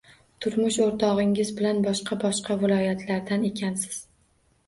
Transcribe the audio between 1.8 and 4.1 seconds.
boshqa-boshqa viloyatlardan ekansiz